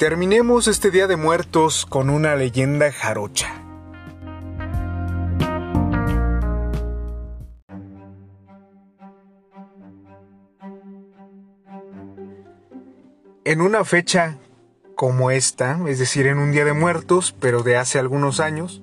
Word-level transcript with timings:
Terminemos 0.00 0.66
este 0.66 0.90
Día 0.90 1.06
de 1.06 1.16
Muertos 1.16 1.84
con 1.84 2.08
una 2.08 2.34
leyenda 2.34 2.90
jarocha. 2.90 3.52
En 13.44 13.60
una 13.60 13.84
fecha 13.84 14.38
como 14.94 15.30
esta, 15.30 15.78
es 15.86 15.98
decir, 15.98 16.26
en 16.28 16.38
un 16.38 16.52
Día 16.52 16.64
de 16.64 16.72
Muertos, 16.72 17.36
pero 17.38 17.62
de 17.62 17.76
hace 17.76 17.98
algunos 17.98 18.40
años, 18.40 18.80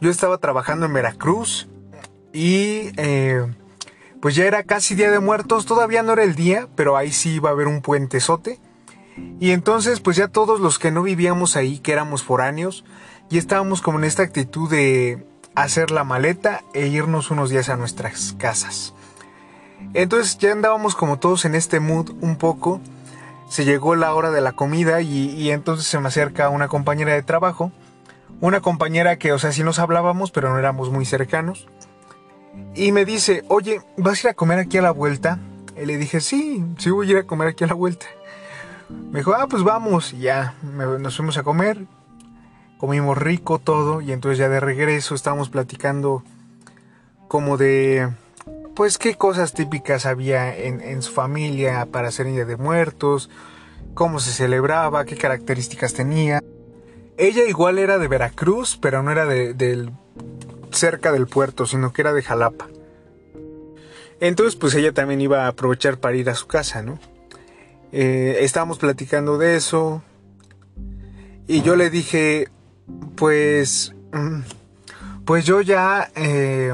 yo 0.00 0.10
estaba 0.10 0.38
trabajando 0.38 0.86
en 0.86 0.92
Veracruz 0.92 1.68
y 2.32 2.90
eh, 2.96 3.46
pues 4.20 4.34
ya 4.34 4.46
era 4.46 4.64
casi 4.64 4.96
Día 4.96 5.12
de 5.12 5.20
Muertos, 5.20 5.66
todavía 5.66 6.02
no 6.02 6.14
era 6.14 6.24
el 6.24 6.34
día, 6.34 6.66
pero 6.74 6.96
ahí 6.96 7.12
sí 7.12 7.34
iba 7.34 7.50
a 7.50 7.52
haber 7.52 7.68
un 7.68 7.80
puentezote. 7.80 8.58
Y 9.40 9.50
entonces, 9.50 10.00
pues 10.00 10.16
ya 10.16 10.28
todos 10.28 10.60
los 10.60 10.78
que 10.78 10.90
no 10.90 11.02
vivíamos 11.02 11.56
ahí, 11.56 11.78
que 11.78 11.92
éramos 11.92 12.22
foráneos, 12.22 12.84
y 13.30 13.38
estábamos 13.38 13.82
como 13.82 13.98
en 13.98 14.04
esta 14.04 14.22
actitud 14.22 14.70
de 14.70 15.26
hacer 15.54 15.90
la 15.90 16.04
maleta 16.04 16.62
e 16.74 16.86
irnos 16.86 17.30
unos 17.30 17.50
días 17.50 17.68
a 17.68 17.76
nuestras 17.76 18.34
casas. 18.38 18.94
Entonces 19.94 20.38
ya 20.38 20.52
andábamos 20.52 20.94
como 20.94 21.18
todos 21.18 21.44
en 21.44 21.54
este 21.54 21.80
mood 21.80 22.10
un 22.20 22.36
poco. 22.36 22.80
Se 23.48 23.64
llegó 23.64 23.94
la 23.94 24.14
hora 24.14 24.30
de 24.30 24.40
la 24.40 24.52
comida 24.52 25.00
y, 25.00 25.30
y, 25.30 25.50
entonces 25.50 25.86
se 25.86 25.98
me 25.98 26.08
acerca 26.08 26.48
una 26.50 26.68
compañera 26.68 27.14
de 27.14 27.22
trabajo. 27.22 27.72
Una 28.40 28.60
compañera 28.60 29.16
que, 29.18 29.32
o 29.32 29.38
sea, 29.38 29.52
sí 29.52 29.62
nos 29.62 29.78
hablábamos, 29.78 30.30
pero 30.30 30.50
no 30.50 30.58
éramos 30.58 30.90
muy 30.90 31.06
cercanos. 31.06 31.68
Y 32.74 32.92
me 32.92 33.04
dice, 33.04 33.44
oye, 33.48 33.80
¿vas 33.96 34.18
a 34.18 34.28
ir 34.28 34.30
a 34.32 34.34
comer 34.34 34.58
aquí 34.58 34.78
a 34.78 34.82
la 34.82 34.90
vuelta? 34.90 35.38
Y 35.80 35.86
le 35.86 35.96
dije, 35.96 36.20
sí, 36.20 36.64
sí 36.78 36.90
voy 36.90 37.08
a 37.08 37.10
ir 37.12 37.16
a 37.18 37.26
comer 37.26 37.48
aquí 37.48 37.64
a 37.64 37.68
la 37.68 37.74
vuelta. 37.74 38.06
Me 38.88 39.20
dijo, 39.20 39.34
ah, 39.34 39.46
pues 39.48 39.62
vamos. 39.62 40.12
Y 40.12 40.20
ya 40.20 40.54
nos 40.62 41.16
fuimos 41.16 41.36
a 41.38 41.42
comer. 41.42 41.86
Comimos 42.78 43.16
rico 43.18 43.58
todo. 43.58 44.00
Y 44.00 44.12
entonces 44.12 44.38
ya 44.38 44.48
de 44.48 44.60
regreso 44.60 45.14
estábamos 45.14 45.48
platicando 45.48 46.22
como 47.28 47.56
de, 47.56 48.08
pues 48.74 48.98
qué 48.98 49.14
cosas 49.14 49.54
típicas 49.54 50.06
había 50.06 50.54
en, 50.56 51.02
su 51.02 51.12
familia 51.12 51.86
para 51.86 52.08
hacer 52.08 52.26
Día 52.26 52.44
de 52.44 52.56
Muertos. 52.56 53.30
Cómo 53.94 54.20
se 54.20 54.30
celebraba, 54.30 55.06
qué 55.06 55.16
características 55.16 55.94
tenía. 55.94 56.42
Ella 57.16 57.44
igual 57.44 57.78
era 57.78 57.98
de 57.98 58.08
Veracruz, 58.08 58.78
pero 58.80 59.02
no 59.02 59.10
era 59.10 59.24
de, 59.24 59.90
cerca 60.70 61.10
del 61.10 61.26
puerto, 61.26 61.64
sino 61.66 61.92
que 61.92 62.02
era 62.02 62.12
de 62.12 62.22
Jalapa. 62.22 62.66
Entonces, 64.20 64.56
pues 64.56 64.74
ella 64.74 64.92
también 64.92 65.22
iba 65.22 65.44
a 65.44 65.48
aprovechar 65.48 65.98
para 65.98 66.16
ir 66.16 66.28
a 66.28 66.34
su 66.34 66.46
casa, 66.46 66.82
¿no? 66.82 66.98
Eh, 67.92 68.38
estábamos 68.40 68.78
platicando 68.78 69.38
de 69.38 69.56
eso. 69.56 70.02
Y 71.46 71.62
yo 71.62 71.76
le 71.76 71.90
dije, 71.90 72.48
pues, 73.14 73.94
mm, 74.12 74.40
pues 75.24 75.44
yo 75.44 75.60
ya, 75.60 76.10
eh, 76.16 76.72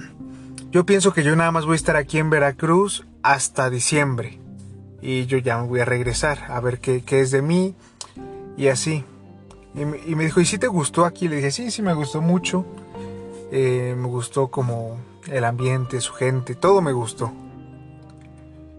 yo 0.70 0.86
pienso 0.86 1.12
que 1.12 1.22
yo 1.22 1.36
nada 1.36 1.50
más 1.50 1.66
voy 1.66 1.74
a 1.74 1.76
estar 1.76 1.96
aquí 1.96 2.18
en 2.18 2.30
Veracruz 2.30 3.06
hasta 3.22 3.70
diciembre. 3.70 4.38
Y 5.02 5.26
yo 5.26 5.38
ya 5.38 5.58
me 5.58 5.66
voy 5.66 5.80
a 5.80 5.84
regresar 5.84 6.44
a 6.48 6.60
ver 6.60 6.80
qué, 6.80 7.02
es 7.08 7.30
de 7.30 7.42
mí. 7.42 7.74
Y 8.56 8.68
así. 8.68 9.04
Y 9.74 9.84
me, 9.84 10.24
dijo, 10.24 10.40
¿y 10.40 10.46
si 10.46 10.58
te 10.58 10.66
gustó 10.66 11.04
aquí? 11.04 11.28
Le 11.28 11.36
dije, 11.36 11.50
sí, 11.50 11.70
sí, 11.70 11.80
me 11.80 11.94
gustó 11.94 12.20
mucho. 12.20 12.66
Eh, 13.52 13.94
me 13.96 14.08
gustó 14.08 14.48
como 14.48 14.98
el 15.28 15.44
ambiente, 15.44 16.00
su 16.00 16.12
gente, 16.12 16.54
todo 16.54 16.82
me 16.82 16.92
gustó. 16.92 17.32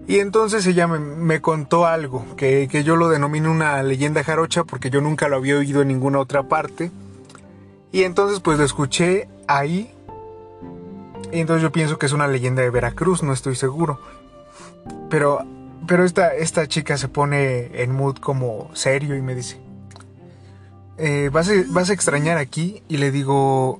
Y 0.07 0.19
entonces 0.19 0.65
ella 0.65 0.87
me, 0.87 1.41
contó 1.41 1.85
algo, 1.85 2.25
que, 2.35 2.67
yo 2.83 2.95
lo 2.95 3.09
denomino 3.09 3.51
una 3.51 3.81
leyenda 3.83 4.23
jarocha 4.23 4.63
porque 4.63 4.89
yo 4.89 4.99
nunca 4.99 5.27
lo 5.27 5.37
había 5.37 5.57
oído 5.57 5.81
en 5.81 5.89
ninguna 5.89 6.19
otra 6.19 6.43
parte. 6.43 6.91
Y 7.91 8.03
entonces 8.03 8.39
pues 8.39 8.57
lo 8.57 8.65
escuché 8.65 9.29
ahí. 9.47 9.93
Y 11.31 11.39
entonces 11.39 11.61
yo 11.61 11.71
pienso 11.71 11.97
que 11.97 12.07
es 12.07 12.13
una 12.13 12.27
leyenda 12.27 12.61
de 12.61 12.69
Veracruz, 12.69 13.23
no 13.23 13.31
estoy 13.31 13.55
seguro. 13.55 13.99
Pero, 15.09 15.45
pero 15.87 16.03
esta, 16.03 16.33
esta 16.33 16.67
chica 16.67 16.97
se 16.97 17.07
pone 17.07 17.81
en 17.81 17.91
mood 17.91 18.17
como 18.17 18.69
serio 18.73 19.15
y 19.15 19.21
me 19.21 19.35
dice, 19.35 19.59
eh, 20.97 21.29
¿vas, 21.31 21.49
¿vas 21.69 21.89
a 21.89 21.93
extrañar 21.93 22.37
aquí? 22.37 22.83
Y 22.89 22.97
le 22.97 23.11
digo, 23.11 23.79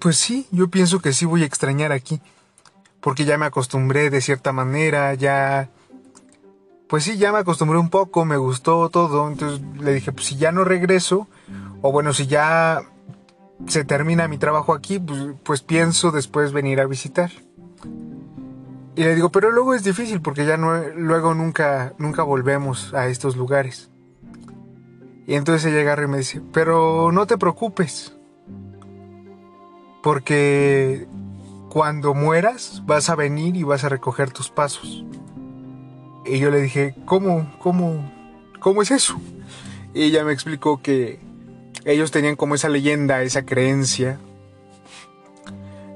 pues 0.00 0.16
sí, 0.16 0.46
yo 0.50 0.68
pienso 0.68 1.00
que 1.00 1.12
sí 1.12 1.24
voy 1.24 1.42
a 1.42 1.46
extrañar 1.46 1.92
aquí 1.92 2.20
porque 3.00 3.24
ya 3.24 3.38
me 3.38 3.46
acostumbré 3.46 4.10
de 4.10 4.20
cierta 4.20 4.52
manera, 4.52 5.14
ya... 5.14 5.70
Pues 6.88 7.04
sí, 7.04 7.18
ya 7.18 7.32
me 7.32 7.38
acostumbré 7.38 7.78
un 7.78 7.90
poco, 7.90 8.24
me 8.24 8.38
gustó 8.38 8.88
todo, 8.88 9.28
entonces 9.28 9.60
le 9.78 9.92
dije, 9.92 10.10
pues 10.10 10.26
si 10.26 10.36
ya 10.36 10.52
no 10.52 10.64
regreso, 10.64 11.28
o 11.82 11.92
bueno, 11.92 12.14
si 12.14 12.26
ya 12.26 12.82
se 13.66 13.84
termina 13.84 14.26
mi 14.26 14.38
trabajo 14.38 14.72
aquí, 14.72 14.98
pues, 14.98 15.20
pues 15.42 15.60
pienso 15.60 16.10
después 16.10 16.52
venir 16.52 16.80
a 16.80 16.86
visitar. 16.86 17.30
Y 18.96 19.04
le 19.04 19.14
digo, 19.14 19.30
pero 19.30 19.50
luego 19.50 19.74
es 19.74 19.84
difícil 19.84 20.20
porque 20.20 20.44
ya 20.44 20.56
no, 20.56 20.76
luego 20.96 21.34
nunca, 21.34 21.92
nunca 21.98 22.22
volvemos 22.22 22.94
a 22.94 23.06
estos 23.06 23.36
lugares. 23.36 23.90
Y 25.26 25.34
entonces 25.34 25.70
ella 25.70 25.82
agarra 25.82 26.04
y 26.04 26.08
me 26.08 26.18
dice, 26.18 26.40
pero 26.52 27.12
no 27.12 27.26
te 27.26 27.36
preocupes, 27.36 28.16
porque 30.02 31.06
cuando 31.78 32.12
mueras 32.12 32.82
vas 32.86 33.08
a 33.08 33.14
venir 33.14 33.54
y 33.54 33.62
vas 33.62 33.84
a 33.84 33.88
recoger 33.88 34.32
tus 34.32 34.50
pasos. 34.50 35.04
Y 36.26 36.40
yo 36.40 36.50
le 36.50 36.60
dije, 36.60 36.96
¿cómo, 37.04 37.48
cómo, 37.60 38.02
cómo 38.58 38.82
es 38.82 38.90
eso? 38.90 39.14
Y 39.94 40.02
ella 40.02 40.24
me 40.24 40.32
explicó 40.32 40.82
que 40.82 41.20
ellos 41.84 42.10
tenían 42.10 42.34
como 42.34 42.56
esa 42.56 42.68
leyenda, 42.68 43.22
esa 43.22 43.46
creencia, 43.46 44.18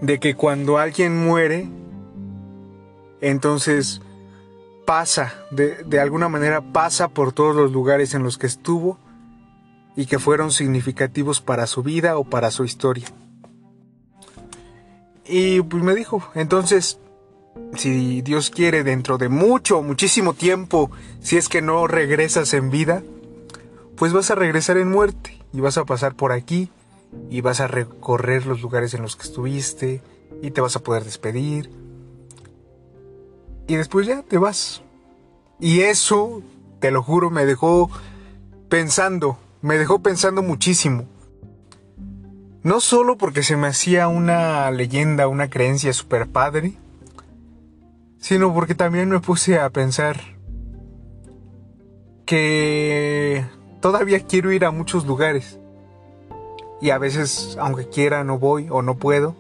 de 0.00 0.20
que 0.20 0.36
cuando 0.36 0.78
alguien 0.78 1.18
muere, 1.26 1.68
entonces 3.20 4.02
pasa, 4.86 5.34
de, 5.50 5.82
de 5.82 5.98
alguna 5.98 6.28
manera 6.28 6.60
pasa 6.60 7.08
por 7.08 7.32
todos 7.32 7.56
los 7.56 7.72
lugares 7.72 8.14
en 8.14 8.22
los 8.22 8.38
que 8.38 8.46
estuvo 8.46 9.00
y 9.96 10.06
que 10.06 10.20
fueron 10.20 10.52
significativos 10.52 11.40
para 11.40 11.66
su 11.66 11.82
vida 11.82 12.18
o 12.18 12.22
para 12.22 12.52
su 12.52 12.64
historia. 12.64 13.08
Y 15.34 15.62
pues 15.62 15.82
me 15.82 15.94
dijo, 15.94 16.22
entonces, 16.34 16.98
si 17.74 18.20
Dios 18.20 18.50
quiere, 18.50 18.84
dentro 18.84 19.16
de 19.16 19.30
mucho, 19.30 19.80
muchísimo 19.80 20.34
tiempo, 20.34 20.90
si 21.22 21.38
es 21.38 21.48
que 21.48 21.62
no 21.62 21.86
regresas 21.86 22.52
en 22.52 22.68
vida, 22.68 23.02
pues 23.96 24.12
vas 24.12 24.30
a 24.30 24.34
regresar 24.34 24.76
en 24.76 24.90
muerte 24.90 25.38
y 25.54 25.62
vas 25.62 25.78
a 25.78 25.86
pasar 25.86 26.16
por 26.16 26.32
aquí 26.32 26.68
y 27.30 27.40
vas 27.40 27.60
a 27.60 27.66
recorrer 27.66 28.44
los 28.44 28.60
lugares 28.60 28.92
en 28.92 29.00
los 29.00 29.16
que 29.16 29.22
estuviste 29.22 30.02
y 30.42 30.50
te 30.50 30.60
vas 30.60 30.76
a 30.76 30.80
poder 30.80 31.02
despedir. 31.02 31.70
Y 33.68 33.76
después 33.76 34.06
ya 34.06 34.22
te 34.22 34.36
vas. 34.36 34.82
Y 35.58 35.80
eso, 35.80 36.42
te 36.78 36.90
lo 36.90 37.02
juro, 37.02 37.30
me 37.30 37.46
dejó 37.46 37.90
pensando, 38.68 39.38
me 39.62 39.78
dejó 39.78 40.00
pensando 40.00 40.42
muchísimo. 40.42 41.06
No 42.62 42.80
solo 42.80 43.18
porque 43.18 43.42
se 43.42 43.56
me 43.56 43.66
hacía 43.66 44.06
una 44.06 44.70
leyenda, 44.70 45.26
una 45.26 45.50
creencia 45.50 45.92
super 45.92 46.28
padre, 46.28 46.74
sino 48.18 48.54
porque 48.54 48.76
también 48.76 49.08
me 49.08 49.18
puse 49.18 49.58
a 49.58 49.68
pensar 49.70 50.20
que 52.24 53.44
todavía 53.80 54.20
quiero 54.20 54.52
ir 54.52 54.64
a 54.64 54.70
muchos 54.70 55.06
lugares. 55.06 55.58
Y 56.80 56.90
a 56.90 56.98
veces, 56.98 57.56
aunque 57.60 57.88
quiera, 57.88 58.22
no 58.22 58.38
voy 58.38 58.68
o 58.70 58.80
no 58.80 58.96
puedo. 58.96 59.34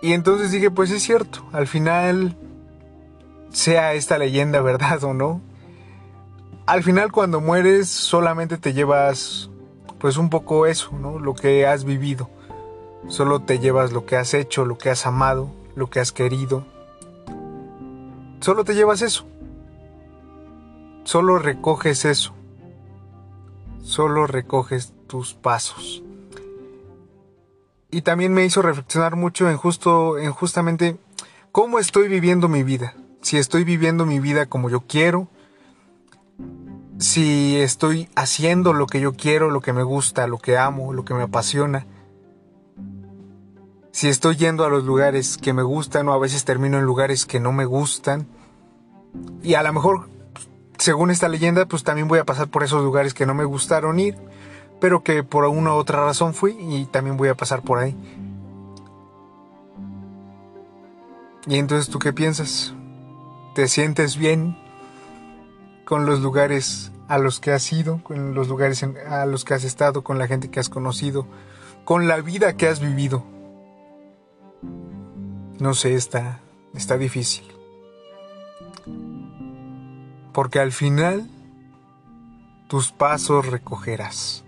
Y 0.00 0.12
entonces 0.12 0.50
dije, 0.52 0.70
pues 0.70 0.90
es 0.90 1.02
cierto, 1.02 1.44
al 1.52 1.66
final, 1.66 2.36
sea 3.50 3.94
esta 3.94 4.18
leyenda 4.18 4.60
verdad 4.62 5.02
o 5.04 5.14
no, 5.14 5.40
al 6.66 6.82
final 6.82 7.12
cuando 7.12 7.40
mueres 7.40 7.88
solamente 7.88 8.56
te 8.56 8.72
llevas 8.72 9.50
pues 10.02 10.16
un 10.16 10.30
poco 10.30 10.66
eso, 10.66 10.90
¿no? 10.98 11.20
Lo 11.20 11.32
que 11.32 11.64
has 11.64 11.84
vivido. 11.84 12.28
Solo 13.06 13.42
te 13.42 13.60
llevas 13.60 13.92
lo 13.92 14.04
que 14.04 14.16
has 14.16 14.34
hecho, 14.34 14.64
lo 14.64 14.76
que 14.76 14.90
has 14.90 15.06
amado, 15.06 15.48
lo 15.76 15.90
que 15.90 16.00
has 16.00 16.10
querido. 16.10 16.66
Solo 18.40 18.64
te 18.64 18.74
llevas 18.74 19.00
eso. 19.00 19.24
Solo 21.04 21.38
recoges 21.38 22.04
eso. 22.04 22.34
Solo 23.80 24.26
recoges 24.26 24.92
tus 25.06 25.34
pasos. 25.34 26.02
Y 27.88 28.02
también 28.02 28.34
me 28.34 28.44
hizo 28.44 28.60
reflexionar 28.60 29.14
mucho 29.14 29.48
en 29.48 29.56
justo 29.56 30.18
en 30.18 30.32
justamente 30.32 30.96
cómo 31.52 31.78
estoy 31.78 32.08
viviendo 32.08 32.48
mi 32.48 32.64
vida. 32.64 32.96
Si 33.20 33.38
estoy 33.38 33.62
viviendo 33.62 34.04
mi 34.04 34.18
vida 34.18 34.46
como 34.46 34.68
yo 34.68 34.80
quiero, 34.80 35.28
si 36.98 37.56
estoy 37.56 38.08
haciendo 38.14 38.72
lo 38.72 38.86
que 38.86 39.00
yo 39.00 39.14
quiero, 39.14 39.50
lo 39.50 39.60
que 39.60 39.72
me 39.72 39.82
gusta, 39.82 40.26
lo 40.26 40.38
que 40.38 40.58
amo, 40.58 40.92
lo 40.92 41.04
que 41.04 41.14
me 41.14 41.22
apasiona. 41.22 41.86
Si 43.90 44.08
estoy 44.08 44.36
yendo 44.36 44.64
a 44.64 44.68
los 44.68 44.84
lugares 44.84 45.36
que 45.36 45.52
me 45.52 45.62
gustan 45.62 46.08
o 46.08 46.12
a 46.12 46.18
veces 46.18 46.44
termino 46.44 46.78
en 46.78 46.84
lugares 46.84 47.26
que 47.26 47.40
no 47.40 47.52
me 47.52 47.64
gustan. 47.64 48.26
Y 49.42 49.54
a 49.54 49.62
lo 49.62 49.72
mejor 49.72 50.08
según 50.82 51.12
esta 51.12 51.28
leyenda, 51.28 51.66
pues 51.66 51.84
también 51.84 52.08
voy 52.08 52.18
a 52.18 52.24
pasar 52.24 52.48
por 52.48 52.64
esos 52.64 52.82
lugares 52.82 53.14
que 53.14 53.24
no 53.24 53.34
me 53.34 53.44
gustaron 53.44 54.00
ir, 54.00 54.16
pero 54.80 55.04
que 55.04 55.22
por 55.22 55.44
una 55.44 55.74
u 55.74 55.76
otra 55.76 56.04
razón 56.04 56.34
fui 56.34 56.56
y 56.58 56.86
también 56.86 57.16
voy 57.16 57.28
a 57.28 57.36
pasar 57.36 57.62
por 57.62 57.78
ahí. 57.78 57.96
Y 61.46 61.58
entonces, 61.58 61.88
¿tú 61.88 62.00
qué 62.00 62.12
piensas? 62.12 62.74
¿Te 63.54 63.68
sientes 63.68 64.16
bien 64.16 64.58
con 65.84 66.06
los 66.06 66.20
lugares 66.20 66.92
a 67.08 67.18
los 67.18 67.40
que 67.40 67.52
has 67.52 67.72
ido, 67.72 68.02
con 68.02 68.34
los 68.34 68.48
lugares 68.48 68.82
a 68.82 69.26
los 69.26 69.44
que 69.44 69.54
has 69.54 69.64
estado, 69.64 70.02
con 70.02 70.18
la 70.18 70.26
gente 70.26 70.50
que 70.50 70.60
has 70.60 70.68
conocido, 70.68 71.26
con 71.84 72.08
la 72.08 72.20
vida 72.20 72.56
que 72.56 72.68
has 72.68 72.80
vivido? 72.80 73.24
No 75.58 75.74
sé, 75.74 75.94
está, 75.94 76.40
está 76.74 76.96
difícil. 76.96 77.44
Porque 80.32 80.58
al 80.58 80.72
final 80.72 81.28
tus 82.68 82.92
pasos 82.92 83.46
recogerás. 83.46 84.44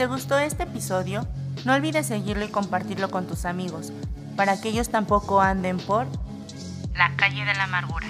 Te 0.00 0.06
gustó 0.06 0.38
este 0.38 0.62
episodio, 0.62 1.28
no 1.66 1.74
olvides 1.74 2.06
seguirlo 2.06 2.42
y 2.42 2.48
compartirlo 2.48 3.10
con 3.10 3.26
tus 3.26 3.44
amigos, 3.44 3.92
para 4.34 4.58
que 4.58 4.70
ellos 4.70 4.88
tampoco 4.88 5.42
anden 5.42 5.76
por 5.76 6.06
la 6.94 7.14
calle 7.16 7.44
de 7.44 7.52
la 7.52 7.64
amargura. 7.64 8.06